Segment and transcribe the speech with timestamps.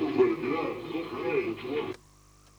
[0.00, 0.33] Well,